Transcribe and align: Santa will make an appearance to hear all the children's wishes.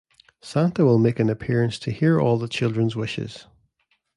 Santa 0.41 0.83
will 0.83 0.97
make 0.97 1.19
an 1.19 1.29
appearance 1.29 1.77
to 1.77 1.91
hear 1.91 2.19
all 2.19 2.35
the 2.39 2.47
children's 2.47 2.95
wishes. 2.95 3.45